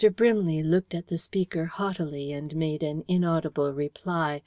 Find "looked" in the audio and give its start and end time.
0.63-0.95